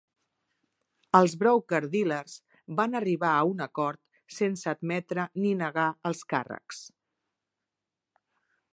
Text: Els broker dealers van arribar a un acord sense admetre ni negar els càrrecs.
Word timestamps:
Els 1.19 1.35
broker 1.43 1.81
dealers 1.95 2.37
van 2.81 2.99
arribar 3.01 3.35
a 3.41 3.45
un 3.51 3.63
acord 3.67 4.03
sense 4.39 4.75
admetre 4.75 5.29
ni 5.45 5.55
negar 5.63 5.87
els 6.11 6.27
càrrecs. 6.35 6.85